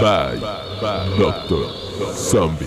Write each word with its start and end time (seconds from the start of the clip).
Bye, 0.00 0.40
Doctor 1.18 1.66
Zombie. 2.14 2.66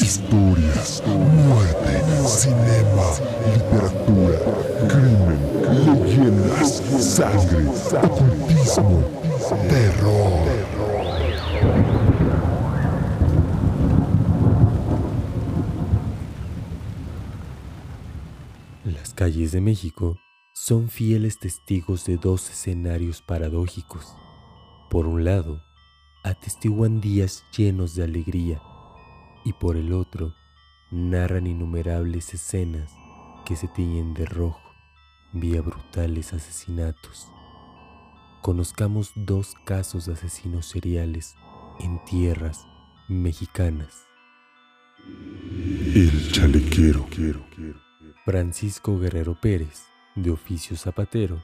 Historias, 0.00 1.02
muerte, 1.06 2.02
cinema, 2.26 3.08
literatura, 3.52 4.38
crimen, 4.88 5.40
leyendas, 5.84 6.82
sangre, 7.00 7.66
ocultismo, 8.02 9.04
terror. 9.68 10.44
Las 18.84 19.14
calles 19.14 19.52
de 19.52 19.60
México 19.60 20.16
son 20.52 20.88
fieles 20.88 21.38
testigos 21.38 22.06
de 22.06 22.16
dos 22.16 22.48
escenarios 22.50 23.20
paradójicos. 23.20 24.23
Por 24.94 25.08
un 25.08 25.24
lado, 25.24 25.60
atestiguan 26.22 27.00
días 27.00 27.44
llenos 27.50 27.96
de 27.96 28.04
alegría 28.04 28.62
y 29.44 29.52
por 29.52 29.76
el 29.76 29.92
otro, 29.92 30.36
narran 30.92 31.48
innumerables 31.48 32.32
escenas 32.32 32.94
que 33.44 33.56
se 33.56 33.66
tiñen 33.66 34.14
de 34.14 34.24
rojo 34.24 34.62
vía 35.32 35.62
brutales 35.62 36.32
asesinatos. 36.32 37.26
Conozcamos 38.40 39.10
dos 39.16 39.56
casos 39.64 40.06
de 40.06 40.12
asesinos 40.12 40.66
seriales 40.66 41.34
en 41.80 41.98
tierras 42.04 42.64
mexicanas. 43.08 44.06
El 45.92 46.30
chalequero. 46.30 47.04
Francisco 48.24 48.96
Guerrero 49.00 49.40
Pérez, 49.40 49.86
de 50.14 50.30
oficio 50.30 50.76
zapatero, 50.76 51.42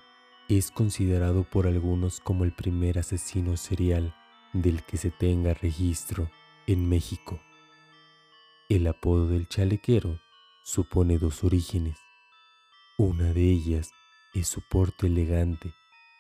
es 0.59 0.73
considerado 0.73 1.45
por 1.45 1.69
algunos 1.69 2.19
como 2.19 2.43
el 2.45 2.53
primer 2.53 2.99
asesino 2.99 3.57
serial 3.57 4.17
del 4.53 4.83
que 4.83 4.97
se 4.97 5.13
tenga 5.13 5.55
registro 5.55 6.29
en 6.67 6.89
México. 6.89 7.41
El 8.69 8.89
apodo 8.89 9.29
del 9.29 9.49
chalequero 9.49 10.21
supone 10.65 11.19
dos 11.19 11.45
orígenes. 11.45 11.99
Una 12.99 13.33
de 13.33 13.43
ellas 13.43 13.93
es 14.35 14.49
su 14.49 14.61
porte 14.69 15.07
elegante, 15.07 15.73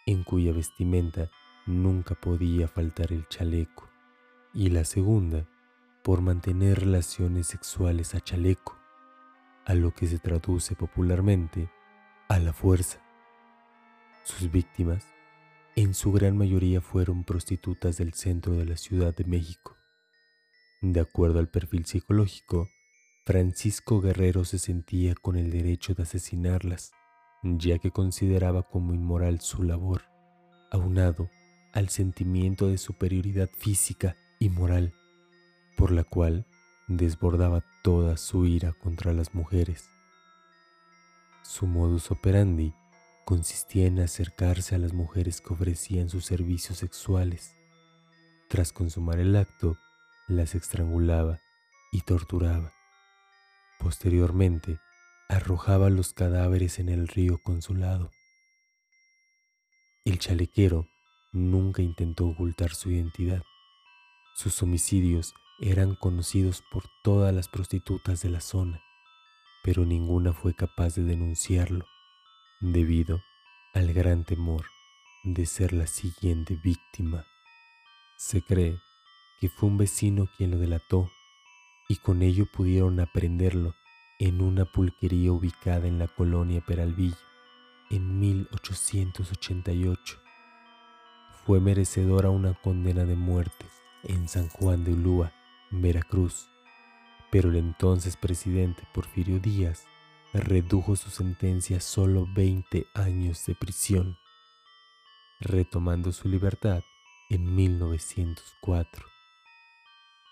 en 0.07 0.23
cuya 0.23 0.53
vestimenta 0.53 1.31
nunca 1.67 2.15
podía 2.15 2.69
faltar 2.69 3.13
el 3.13 3.27
chaleco, 3.29 3.89
y 4.55 4.71
la 4.71 4.85
segunda 4.85 5.45
por 6.05 6.21
mantener 6.21 6.81
relaciones 6.81 7.49
sexuales 7.49 8.15
a 8.15 8.21
chaleco, 8.21 8.79
a 9.67 9.75
lo 9.75 9.93
que 9.93 10.07
se 10.07 10.19
traduce 10.19 10.77
popularmente 10.77 11.69
a 12.29 12.39
la 12.39 12.53
fuerza. 12.53 13.10
Sus 14.23 14.51
víctimas 14.51 15.07
en 15.77 15.95
su 15.95 16.13
gran 16.13 16.37
mayoría 16.37 16.81
fueron 16.81 17.25
prostitutas 17.25 17.97
del 17.97 18.13
centro 18.13 18.55
de 18.55 18.67
la 18.67 18.77
Ciudad 18.77 19.15
de 19.15 19.25
México. 19.25 19.77
De 20.83 21.01
acuerdo 21.01 21.39
al 21.39 21.49
perfil 21.49 21.87
psicológico, 21.87 22.69
Francisco 23.25 24.01
Guerrero 24.01 24.45
se 24.45 24.59
sentía 24.59 25.15
con 25.15 25.37
el 25.37 25.51
derecho 25.51 25.95
de 25.95 26.03
asesinarlas, 26.03 26.93
ya 27.43 27.79
que 27.79 27.91
consideraba 27.91 28.63
como 28.63 28.95
inmoral 28.95 29.41
su 29.41 29.63
labor, 29.63 30.03
aunado 30.71 31.31
al 31.73 31.89
sentimiento 31.89 32.67
de 32.67 32.79
superioridad 32.79 33.51
física 33.57 34.17
y 34.39 34.51
moral, 34.51 34.93
por 35.77 35.93
la 35.93 36.05
cual 36.05 36.47
desbordaba 36.89 37.65
toda 37.83 38.17
su 38.17 38.47
ira 38.47 38.73
contra 38.73 39.13
las 39.13 39.35
mujeres. 39.35 39.89
Su 41.43 41.67
modus 41.67 42.11
operandi 42.11 42.75
consistía 43.31 43.87
en 43.87 44.01
acercarse 44.01 44.75
a 44.75 44.79
las 44.79 44.93
mujeres 44.93 45.41
que 45.41 45.53
ofrecían 45.53 46.09
sus 46.09 46.25
servicios 46.25 46.79
sexuales. 46.79 47.55
Tras 48.49 48.73
consumar 48.73 49.21
el 49.21 49.37
acto, 49.37 49.79
las 50.27 50.57
estrangulaba 50.57 51.39
y 51.93 52.01
torturaba. 52.01 52.73
Posteriormente, 53.79 54.81
arrojaba 55.29 55.91
los 55.91 56.13
cadáveres 56.13 56.81
en 56.81 56.89
el 56.89 57.07
río 57.07 57.39
Consulado. 57.45 58.11
El 60.05 60.19
chalequero 60.19 60.89
nunca 61.31 61.83
intentó 61.83 62.27
ocultar 62.27 62.75
su 62.75 62.91
identidad. 62.91 63.45
Sus 64.35 64.61
homicidios 64.61 65.35
eran 65.61 65.95
conocidos 65.95 66.65
por 66.73 66.83
todas 67.05 67.33
las 67.33 67.47
prostitutas 67.47 68.23
de 68.23 68.31
la 68.31 68.41
zona, 68.41 68.83
pero 69.63 69.85
ninguna 69.85 70.33
fue 70.33 70.53
capaz 70.53 70.97
de 70.97 71.05
denunciarlo 71.05 71.87
debido 72.61 73.23
al 73.73 73.93
gran 73.93 74.25
temor 74.25 74.67
de 75.23 75.47
ser 75.47 75.73
la 75.73 75.87
siguiente 75.87 76.57
víctima. 76.57 77.27
Se 78.17 78.43
cree 78.43 78.81
que 79.39 79.49
fue 79.49 79.69
un 79.69 79.79
vecino 79.79 80.29
quien 80.37 80.51
lo 80.51 80.59
delató 80.59 81.09
y 81.89 81.97
con 81.97 82.23
ello 82.23 82.47
pudieron 82.47 82.99
aprenderlo 82.99 83.77
en 84.19 84.43
una 84.43 84.65
pulquería 84.65 85.33
ubicada 85.33 85.87
en 85.87 85.99
la 85.99 86.09
colonia 86.09 86.63
Peralvillo 86.67 87.17
en 87.91 88.19
1888. 88.19 90.21
Fue 91.45 91.61
merecedor 91.61 92.27
a 92.27 92.31
una 92.31 92.55
condena 92.55 93.05
de 93.05 93.17
muerte 93.17 93.67
en 94.03 94.29
San 94.29 94.49
Juan 94.49 94.85
de 94.85 94.95
Ulúa, 94.95 95.33
Veracruz, 95.71 96.49
pero 97.31 97.51
el 97.51 97.57
entonces 97.57 98.17
presidente 98.17 98.83
Porfirio 98.93 99.39
Díaz 99.39 99.87
redujo 100.33 100.95
su 100.97 101.11
sentencia 101.11 101.79
a 101.79 101.81
solo 101.81 102.27
20 102.35 102.87
años 102.95 103.45
de 103.47 103.55
prisión, 103.55 104.17
retomando 105.41 106.13
su 106.13 106.29
libertad 106.29 106.83
en 107.31 107.55
1904. 107.55 109.07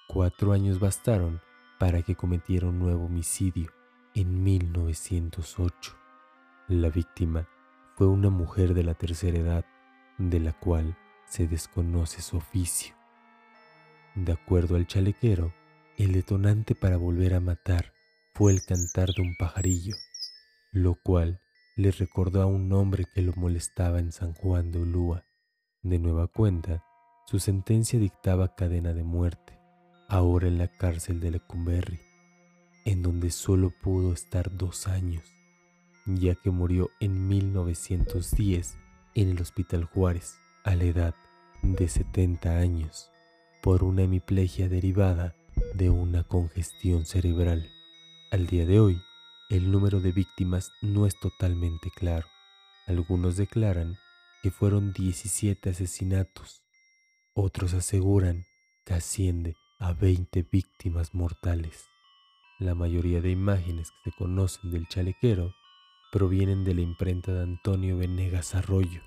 Cuatro 0.09 0.53
años 0.53 0.79
bastaron 0.79 1.41
para 1.79 2.03
que 2.03 2.15
cometiera 2.15 2.69
un 2.69 2.79
nuevo 2.79 3.07
homicidio 3.07 3.73
en 4.15 4.43
1908. 4.43 5.97
La 6.69 6.91
víctima 6.91 7.49
fue 7.97 8.07
una 8.07 8.31
mujer 8.31 8.75
de 8.75 8.85
la 8.85 8.95
tercera 8.95 9.39
edad, 9.39 9.65
de 10.19 10.41
la 10.41 10.53
cual 10.53 10.97
se 11.27 11.47
desconoce 11.47 12.23
su 12.23 12.37
oficio. 12.37 12.95
De 14.15 14.33
acuerdo 14.33 14.77
al 14.77 14.87
chalequero, 14.87 15.53
el 15.97 16.13
detonante 16.13 16.75
para 16.75 16.97
volver 16.97 17.35
a 17.35 17.41
matar 17.41 17.98
fue 18.39 18.53
el 18.53 18.65
cantar 18.65 19.09
de 19.15 19.23
un 19.23 19.35
pajarillo, 19.35 19.97
lo 20.71 20.95
cual 20.95 21.41
le 21.75 21.91
recordó 21.91 22.41
a 22.41 22.47
un 22.47 22.73
hombre 22.73 23.05
que 23.13 23.21
lo 23.21 23.33
molestaba 23.33 23.99
en 23.99 24.13
San 24.13 24.33
Juan 24.33 24.71
de 24.71 24.79
Ulúa. 24.79 25.25
De 25.83 25.99
nueva 25.99 26.29
cuenta, 26.29 26.85
su 27.27 27.41
sentencia 27.41 27.99
dictaba 27.99 28.55
cadena 28.55 28.95
de 28.95 29.03
muerte, 29.03 29.59
ahora 30.09 30.47
en 30.47 30.57
la 30.57 30.69
cárcel 30.69 31.19
de 31.19 31.33
Lecumberri, 31.33 31.99
en 32.85 33.03
donde 33.03 33.33
solo 33.33 33.73
pudo 33.83 34.13
estar 34.13 34.57
dos 34.57 34.87
años, 34.87 35.25
ya 36.07 36.37
que 36.37 36.53
murió 36.53 36.91
en 37.01 37.27
1910 37.27 38.79
en 39.17 39.31
el 39.31 39.43
Hospital 39.43 39.83
Juárez 39.83 40.39
a 40.63 40.77
la 40.77 40.85
edad 40.85 41.15
de 41.65 41.89
70 41.89 42.57
años 42.57 43.11
por 43.65 43.83
una 43.83 44.03
hemiplegia 44.03 44.69
derivada 44.69 45.35
de 45.75 45.91
una 45.91 46.23
congestión 46.23 47.05
cerebral. 47.05 47.69
Al 48.31 48.47
día 48.47 48.67
de 48.67 48.79
hoy, 48.79 49.01
el 49.49 49.73
número 49.73 50.01
de 50.01 50.13
víctimas 50.13 50.71
no 50.83 51.07
es 51.07 51.19
totalmente 51.19 51.91
claro. 51.91 52.27
Algunos 52.87 53.39
declaran 53.39 53.97
que 54.43 54.51
fueron 54.51 54.93
17 54.93 55.71
asesinatos. 55.71 56.63
Otros 57.33 57.73
aseguran 57.73 58.45
que 58.85 58.93
asciende 58.93 59.57
a 59.79 59.95
20 59.95 60.43
víctimas 60.53 61.15
mortales. 61.15 61.87
La 62.59 62.75
mayoría 62.75 63.23
de 63.23 63.31
imágenes 63.31 63.93
que 64.05 64.11
se 64.11 64.17
conocen 64.19 64.73
del 64.73 64.87
chalequero 64.89 65.55
provienen 66.13 66.65
de 66.65 66.75
la 66.75 66.83
imprenta 66.83 67.33
de 67.33 67.45
Antonio 67.45 67.97
Venegas 67.97 68.55
Arroyo 68.55 69.01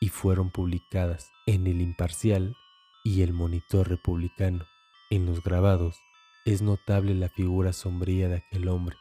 y 0.00 0.10
fueron 0.10 0.52
publicadas 0.52 1.32
en 1.46 1.66
El 1.66 1.80
Imparcial 1.80 2.54
y 3.02 3.22
El 3.22 3.32
Monitor 3.32 3.88
Republicano. 3.88 4.66
En 5.10 5.26
los 5.26 5.42
grabados 5.42 5.96
es 6.44 6.62
notable 6.62 7.14
la 7.14 7.28
figura 7.28 7.72
sombría 7.72 8.28
de 8.28 8.36
aquel 8.36 8.68
hombre, 8.68 8.96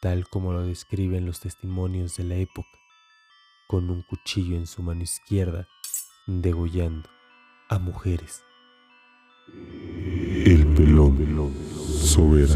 tal 0.00 0.28
como 0.28 0.52
lo 0.52 0.66
describen 0.66 1.26
los 1.26 1.40
testimonios 1.40 2.16
de 2.16 2.24
la 2.24 2.36
época, 2.36 2.78
con 3.66 3.90
un 3.90 4.02
cuchillo 4.02 4.56
en 4.56 4.66
su 4.66 4.82
mano 4.82 5.02
izquierda, 5.02 5.66
degollando 6.26 7.08
a 7.68 7.78
mujeres. 7.78 8.44
El 9.48 10.66
pelón. 10.74 11.54
Sobera. 12.02 12.54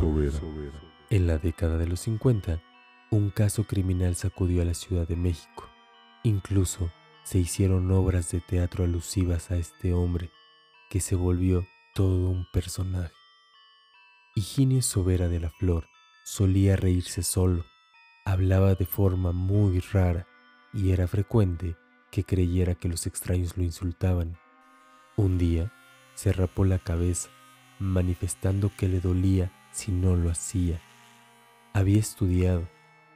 En 1.10 1.26
la 1.26 1.38
década 1.38 1.78
de 1.78 1.86
los 1.86 2.00
50, 2.00 2.62
un 3.10 3.30
caso 3.30 3.64
criminal 3.64 4.14
sacudió 4.16 4.62
a 4.62 4.64
la 4.64 4.74
Ciudad 4.74 5.08
de 5.08 5.16
México. 5.16 5.68
Incluso 6.22 6.90
se 7.24 7.38
hicieron 7.38 7.90
obras 7.90 8.30
de 8.30 8.40
teatro 8.40 8.84
alusivas 8.84 9.50
a 9.50 9.56
este 9.56 9.92
hombre 9.92 10.30
que 10.90 11.00
se 11.00 11.14
volvió 11.14 11.66
todo 11.94 12.30
un 12.30 12.46
personaje. 12.52 13.17
Higinio 14.38 14.82
Sobera 14.82 15.28
de 15.28 15.40
la 15.40 15.50
Flor 15.50 15.88
solía 16.22 16.76
reírse 16.76 17.24
solo, 17.24 17.64
hablaba 18.24 18.76
de 18.76 18.86
forma 18.86 19.32
muy 19.32 19.80
rara 19.80 20.28
y 20.72 20.92
era 20.92 21.08
frecuente 21.08 21.74
que 22.12 22.22
creyera 22.22 22.76
que 22.76 22.88
los 22.88 23.08
extraños 23.08 23.56
lo 23.56 23.64
insultaban. 23.64 24.38
Un 25.16 25.38
día 25.38 25.72
se 26.14 26.32
rapó 26.32 26.64
la 26.64 26.78
cabeza, 26.78 27.30
manifestando 27.80 28.70
que 28.76 28.86
le 28.86 29.00
dolía 29.00 29.50
si 29.72 29.90
no 29.90 30.14
lo 30.14 30.30
hacía. 30.30 30.80
Había 31.72 31.98
estudiado, 31.98 32.68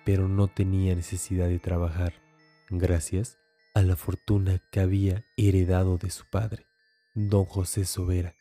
pero 0.04 0.26
no 0.26 0.48
tenía 0.48 0.96
necesidad 0.96 1.46
de 1.46 1.60
trabajar, 1.60 2.14
gracias 2.68 3.38
a 3.74 3.82
la 3.82 3.94
fortuna 3.94 4.60
que 4.72 4.80
había 4.80 5.24
heredado 5.36 5.98
de 5.98 6.10
su 6.10 6.26
padre, 6.26 6.66
don 7.14 7.44
José 7.44 7.84
Sobera, 7.84 8.34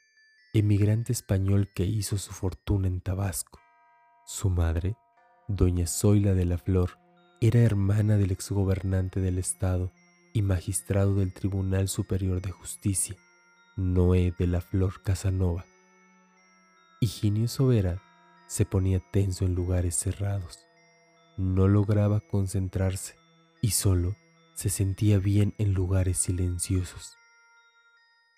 emigrante 0.54 1.14
español 1.14 1.70
que 1.74 1.86
hizo 1.86 2.18
su 2.18 2.34
fortuna 2.34 2.88
en 2.88 3.00
Tabasco. 3.00 3.60
Su 4.26 4.50
madre, 4.50 4.98
doña 5.48 5.88
Zoila 5.88 6.34
de 6.34 6.46
la 6.46 6.58
Flor, 6.58 7.00
era 7.40 7.60
hermana 7.60 8.18
del 8.18 8.32
exgobernante 8.32 9.22
del 9.22 9.38
estado 9.38 9.92
y 10.34 10.42
magistrado 10.42 11.16
del 11.16 11.34
Tribunal 11.34 11.88
Superior 11.88 12.42
de 12.42 12.52
Justicia, 12.52 13.16
Noé 13.78 14.34
de 14.38 14.48
la 14.48 14.60
Flor 14.60 15.02
Casanova. 15.02 15.66
Higinio 17.00 17.48
Sobera 17.48 18.02
se 18.48 18.66
ponía 18.66 19.00
tenso 19.00 19.46
en 19.46 19.56
lugares 19.56 19.96
cerrados. 19.96 20.60
No 21.38 21.70
lograba 21.70 22.20
concentrarse 22.20 23.16
y 23.62 23.72
solo 23.72 24.18
se 24.54 24.70
sentía 24.70 25.18
bien 25.18 25.56
en 25.58 25.74
lugares 25.74 26.18
silenciosos. 26.18 27.16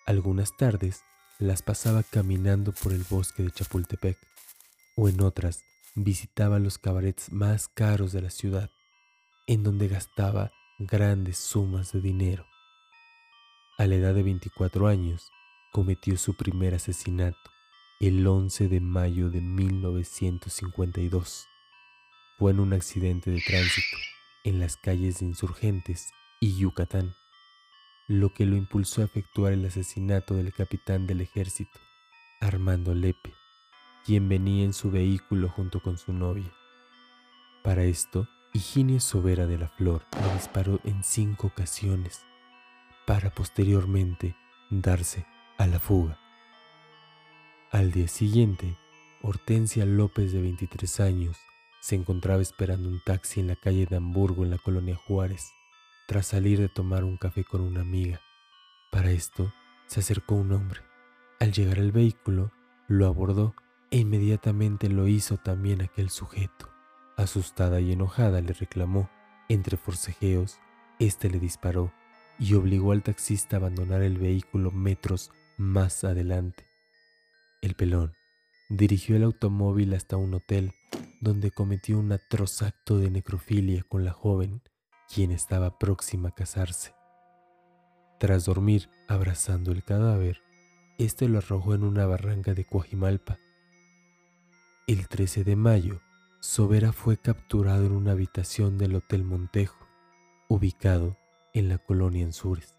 Algunas 0.05 0.55
tardes 0.55 1.03
las 1.39 1.61
pasaba 1.61 2.03
caminando 2.03 2.71
por 2.71 2.93
el 2.93 3.03
bosque 3.09 3.43
de 3.43 3.51
Chapultepec 3.51 4.17
o 4.95 5.09
en 5.09 5.21
otras 5.21 5.63
visitaba 5.95 6.59
los 6.59 6.77
cabarets 6.77 7.31
más 7.31 7.67
caros 7.67 8.11
de 8.11 8.21
la 8.21 8.29
ciudad, 8.29 8.71
en 9.47 9.63
donde 9.63 9.87
gastaba 9.87 10.51
grandes 10.79 11.37
sumas 11.37 11.91
de 11.91 12.01
dinero. 12.01 12.45
A 13.77 13.87
la 13.87 13.95
edad 13.95 14.13
de 14.13 14.23
24 14.23 14.87
años, 14.87 15.31
cometió 15.71 16.17
su 16.17 16.35
primer 16.35 16.75
asesinato 16.75 17.37
el 17.99 18.25
11 18.25 18.67
de 18.67 18.79
mayo 18.79 19.29
de 19.29 19.41
1952. 19.41 21.47
Fue 22.37 22.51
en 22.51 22.59
un 22.59 22.73
accidente 22.73 23.31
de 23.31 23.41
tránsito 23.41 23.97
en 24.43 24.59
las 24.59 24.77
calles 24.77 25.19
de 25.19 25.27
Insurgentes 25.27 26.11
y 26.39 26.57
Yucatán, 26.57 27.13
lo 28.07 28.33
que 28.33 28.45
lo 28.45 28.55
impulsó 28.55 29.01
a 29.01 29.05
efectuar 29.05 29.53
el 29.53 29.65
asesinato 29.65 30.35
del 30.35 30.51
capitán 30.53 31.07
del 31.07 31.21
ejército, 31.21 31.79
Armando 32.41 32.93
Lepe, 32.93 33.33
quien 34.05 34.27
venía 34.27 34.65
en 34.65 34.73
su 34.73 34.91
vehículo 34.91 35.47
junto 35.47 35.81
con 35.81 35.97
su 35.97 36.11
novia. 36.11 36.51
Para 37.63 37.83
esto, 37.83 38.27
Higinio 38.53 38.99
Sobera 38.99 39.47
de 39.47 39.57
la 39.57 39.69
Flor 39.69 40.05
lo 40.21 40.33
disparó 40.33 40.79
en 40.83 41.03
cinco 41.03 41.47
ocasiones, 41.47 42.25
para 43.07 43.31
posteriormente 43.31 44.35
darse 44.69 45.25
a 45.57 45.65
la 45.67 45.79
fuga. 45.79 46.19
Al 47.71 47.91
día 47.91 48.07
siguiente, 48.07 48.77
Hortensia 49.21 49.85
López 49.85 50.33
de 50.33 50.41
23 50.41 50.99
años 50.99 51.37
se 51.79 51.95
encontraba 51.95 52.41
esperando 52.41 52.89
un 52.89 53.01
taxi 53.03 53.39
en 53.39 53.47
la 53.47 53.55
calle 53.55 53.85
de 53.85 53.95
Hamburgo 53.95 54.43
en 54.43 54.51
la 54.51 54.57
colonia 54.57 54.95
Juárez, 54.95 55.53
tras 56.07 56.27
salir 56.27 56.59
de 56.59 56.69
tomar 56.69 57.03
un 57.03 57.17
café 57.17 57.43
con 57.43 57.61
una 57.61 57.81
amiga. 57.81 58.21
Para 58.91 59.11
esto, 59.11 59.53
se 59.87 59.99
acercó 59.99 60.35
un 60.35 60.51
hombre. 60.51 60.81
Al 61.39 61.51
llegar 61.51 61.79
al 61.79 61.91
vehículo, 61.91 62.51
lo 62.87 63.07
abordó 63.07 63.55
e 63.91 63.97
inmediatamente 63.97 64.89
lo 64.89 65.07
hizo 65.07 65.37
también 65.37 65.81
aquel 65.81 66.09
sujeto. 66.09 66.69
Asustada 67.17 67.79
y 67.79 67.91
enojada 67.91 68.41
le 68.41 68.53
reclamó. 68.53 69.09
Entre 69.49 69.77
forcejeos, 69.77 70.59
éste 70.99 71.29
le 71.29 71.39
disparó 71.39 71.93
y 72.39 72.55
obligó 72.55 72.91
al 72.91 73.03
taxista 73.03 73.57
a 73.57 73.59
abandonar 73.59 74.01
el 74.01 74.17
vehículo 74.17 74.71
metros 74.71 75.31
más 75.57 76.03
adelante. 76.03 76.67
El 77.61 77.75
pelón 77.75 78.13
dirigió 78.69 79.15
el 79.15 79.23
automóvil 79.23 79.93
hasta 79.93 80.17
un 80.17 80.33
hotel 80.33 80.73
donde 81.21 81.51
cometió 81.51 81.99
un 81.99 82.11
atroz 82.11 82.61
acto 82.61 82.97
de 82.97 83.09
necrofilia 83.09 83.83
con 83.83 84.03
la 84.03 84.11
joven, 84.11 84.61
quien 85.13 85.31
estaba 85.31 85.77
próxima 85.77 86.29
a 86.29 86.31
casarse. 86.31 86.95
Tras 88.19 88.45
dormir 88.45 88.89
abrazando 89.07 89.71
el 89.71 89.83
cadáver, 89.83 90.41
este 90.97 91.27
lo 91.27 91.37
arrojó 91.37 91.75
en 91.75 91.83
una 91.83 92.05
barranca 92.05 92.53
de 92.53 92.65
Coajimalpa. 92.65 93.37
El 94.87 95.07
13 95.07 95.43
de 95.43 95.55
mayo, 95.55 96.01
Sobera 96.39 96.91
fue 96.93 97.17
capturado 97.17 97.85
en 97.85 97.91
una 97.91 98.13
habitación 98.13 98.77
del 98.77 98.95
Hotel 98.95 99.23
Montejo, 99.23 99.87
ubicado 100.49 101.17
en 101.53 101.69
la 101.69 101.77
colonia 101.77 102.25
Anzures. 102.25 102.75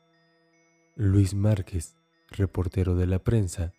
Luis 0.96 1.34
Márquez, 1.34 1.96
reportero 2.30 2.96
de 2.96 3.06
la 3.06 3.20
prensa, 3.20 3.72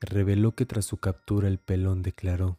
reveló 0.00 0.54
que 0.56 0.66
tras 0.66 0.84
su 0.84 0.96
captura 0.96 1.46
el 1.48 1.58
pelón 1.58 2.02
declaró, 2.02 2.58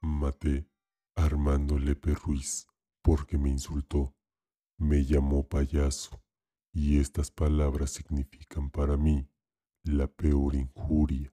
Maté 0.00 0.66
Armando 1.14 1.78
Lepe 1.78 2.14
Ruiz, 2.14 2.66
porque 3.02 3.38
me 3.38 3.50
insultó, 3.50 4.14
me 4.82 5.04
llamó 5.04 5.46
payaso, 5.46 6.20
y 6.72 6.98
estas 6.98 7.30
palabras 7.30 7.92
significan 7.92 8.68
para 8.68 8.96
mí 8.96 9.28
la 9.84 10.08
peor 10.08 10.56
injuria. 10.56 11.32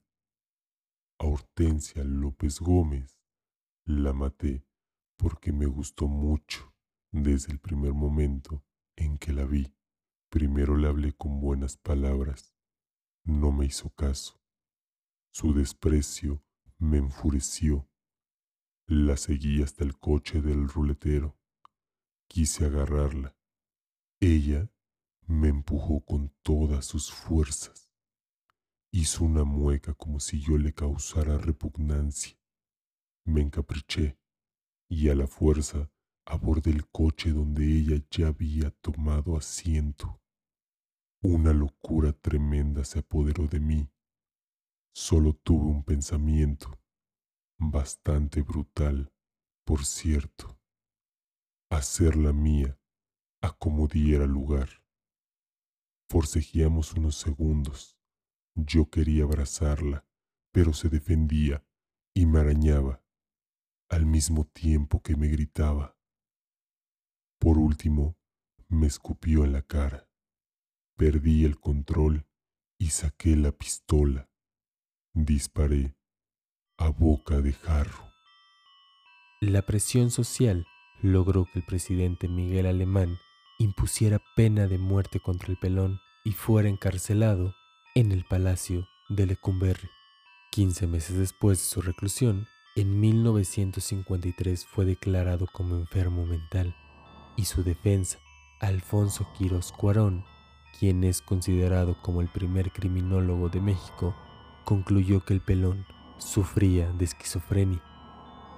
A 1.18 1.26
Hortensia 1.26 2.04
López 2.04 2.60
Gómez 2.60 3.20
la 3.84 4.12
maté 4.12 4.64
porque 5.16 5.52
me 5.52 5.66
gustó 5.66 6.06
mucho 6.06 6.72
desde 7.10 7.52
el 7.52 7.58
primer 7.58 7.92
momento 7.92 8.64
en 8.96 9.18
que 9.18 9.32
la 9.32 9.44
vi. 9.44 9.74
Primero 10.28 10.76
le 10.76 10.86
hablé 10.86 11.12
con 11.12 11.40
buenas 11.40 11.76
palabras, 11.76 12.54
no 13.24 13.50
me 13.50 13.66
hizo 13.66 13.90
caso. 13.90 14.40
Su 15.32 15.52
desprecio 15.54 16.44
me 16.78 16.98
enfureció 16.98 17.88
la 18.86 19.16
seguí 19.16 19.60
hasta 19.62 19.82
el 19.82 19.98
coche 19.98 20.40
del 20.40 20.68
ruletero. 20.68 21.36
Quise 22.28 22.66
agarrarla. 22.66 23.39
Ella 24.22 24.70
me 25.26 25.48
empujó 25.48 26.04
con 26.04 26.28
todas 26.42 26.84
sus 26.84 27.10
fuerzas. 27.10 27.90
Hizo 28.92 29.24
una 29.24 29.44
mueca 29.44 29.94
como 29.94 30.20
si 30.20 30.42
yo 30.42 30.58
le 30.58 30.74
causara 30.74 31.38
repugnancia. 31.38 32.38
Me 33.24 33.40
encapriché 33.40 34.18
y 34.90 35.08
a 35.08 35.14
la 35.14 35.26
fuerza 35.26 35.90
abordé 36.26 36.70
el 36.70 36.86
coche 36.90 37.30
donde 37.30 37.64
ella 37.64 38.04
ya 38.10 38.26
había 38.28 38.70
tomado 38.82 39.38
asiento. 39.38 40.20
Una 41.22 41.54
locura 41.54 42.12
tremenda 42.12 42.84
se 42.84 42.98
apoderó 42.98 43.46
de 43.46 43.60
mí. 43.60 43.90
Solo 44.92 45.32
tuve 45.32 45.64
un 45.64 45.82
pensamiento 45.82 46.78
bastante 47.58 48.42
brutal, 48.42 49.14
por 49.64 49.86
cierto, 49.86 50.58
hacerla 51.70 52.34
mía 52.34 52.79
a 53.42 54.26
lugar. 54.26 54.68
Forcejeamos 56.08 56.92
unos 56.94 57.16
segundos. 57.16 57.96
Yo 58.54 58.90
quería 58.90 59.24
abrazarla, 59.24 60.04
pero 60.52 60.72
se 60.72 60.88
defendía 60.88 61.64
y 62.14 62.26
me 62.26 62.40
arañaba, 62.40 63.02
al 63.88 64.06
mismo 64.06 64.44
tiempo 64.44 65.02
que 65.02 65.16
me 65.16 65.28
gritaba. 65.28 65.96
Por 67.38 67.58
último, 67.58 68.18
me 68.68 68.86
escupió 68.86 69.44
en 69.44 69.52
la 69.52 69.62
cara. 69.62 70.08
Perdí 70.96 71.44
el 71.44 71.58
control 71.58 72.26
y 72.78 72.90
saqué 72.90 73.36
la 73.36 73.52
pistola. 73.52 74.28
Disparé 75.14 75.96
a 76.76 76.88
boca 76.88 77.40
de 77.40 77.52
jarro. 77.52 78.10
La 79.40 79.62
presión 79.62 80.10
social 80.10 80.66
logró 81.02 81.46
que 81.46 81.60
el 81.60 81.64
presidente 81.64 82.28
Miguel 82.28 82.66
Alemán 82.66 83.18
impusiera 83.60 84.22
pena 84.36 84.66
de 84.66 84.78
muerte 84.78 85.20
contra 85.20 85.48
el 85.48 85.58
pelón 85.58 86.00
y 86.24 86.32
fuera 86.32 86.70
encarcelado 86.70 87.54
en 87.94 88.10
el 88.10 88.24
Palacio 88.24 88.88
de 89.10 89.26
Lecumberri. 89.26 89.88
15 90.50 90.86
meses 90.86 91.18
después 91.18 91.58
de 91.58 91.64
su 91.64 91.82
reclusión, 91.82 92.46
en 92.74 92.98
1953 92.98 94.64
fue 94.64 94.86
declarado 94.86 95.46
como 95.52 95.76
enfermo 95.76 96.24
mental 96.24 96.74
y 97.36 97.44
su 97.44 97.62
defensa, 97.62 98.18
Alfonso 98.60 99.28
Quirós 99.36 99.72
Cuarón, 99.72 100.24
quien 100.78 101.04
es 101.04 101.20
considerado 101.20 102.00
como 102.00 102.22
el 102.22 102.28
primer 102.28 102.72
criminólogo 102.72 103.50
de 103.50 103.60
México, 103.60 104.16
concluyó 104.64 105.22
que 105.22 105.34
el 105.34 105.42
pelón 105.42 105.84
sufría 106.16 106.90
de 106.92 107.04
esquizofrenia, 107.04 107.82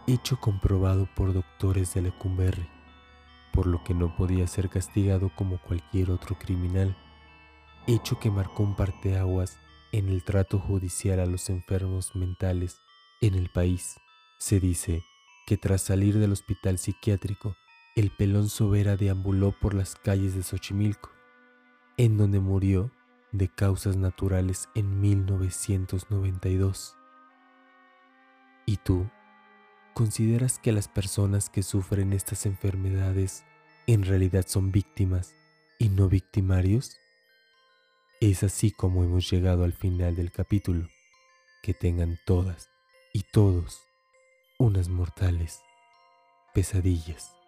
hecho 0.07 0.39
comprobado 0.39 1.09
por 1.17 1.33
doctores 1.33 1.93
de 1.95 2.03
Lecumberri, 2.03 2.69
por 3.53 3.67
lo 3.67 3.85
que 3.85 3.95
no 3.95 4.17
podía 4.17 4.47
ser 4.47 4.69
castigado 4.69 5.31
como 5.35 5.59
cualquier 5.59 6.11
otro 6.11 6.39
criminal, 6.39 6.97
hecho 7.87 8.19
que 8.19 8.31
marcó 8.31 8.63
un 8.63 8.77
parteaguas 8.77 9.59
en 9.93 10.09
el 10.09 10.25
trato 10.25 10.59
judicial 10.59 11.21
a 11.21 11.27
los 11.27 11.51
enfermos 11.51 12.17
mentales 12.17 12.81
en 13.21 13.35
el 13.35 13.51
país. 13.51 13.97
Se 14.39 14.59
dice 14.59 15.05
que 15.47 15.57
tras 15.57 15.83
salir 15.83 16.19
del 16.19 16.33
hospital 16.33 16.79
psiquiátrico, 16.79 17.57
el 17.95 18.11
pelón 18.11 18.49
Sobera 18.49 18.97
deambuló 18.97 19.53
por 19.53 19.75
las 19.75 19.95
calles 19.97 20.35
de 20.35 20.43
Xochimilco, 20.43 21.11
en 21.99 22.17
donde 22.17 22.41
murió 22.41 22.91
de 23.33 23.49
causas 23.49 23.97
naturales 23.97 24.69
en 24.75 25.01
1992. 25.01 26.97
¿Y 28.65 28.77
tú? 28.79 29.11
¿Consideras 29.95 30.59
que 30.59 30.73
las 30.73 30.89
personas 30.89 31.51
que 31.51 31.63
sufren 31.63 32.15
estas 32.15 32.47
enfermedades 32.47 33.45
en 33.87 34.05
realidad 34.05 34.47
son 34.47 34.73
víctimas 34.73 35.35
y 35.79 35.91
no 35.91 36.09
victimarios? 36.09 36.99
Es 38.19 38.43
así 38.43 38.71
como 38.71 39.05
hemos 39.05 39.31
llegado 39.31 39.65
al 39.65 39.75
final 39.75 40.17
del 40.17 40.33
capítulo. 40.33 40.89
Que 41.63 41.75
tengan 41.75 42.19
todas 42.25 42.71
y 43.13 43.25
todos 43.33 43.83
unas 44.59 44.89
mortales 44.89 45.61
pesadillas. 46.55 47.42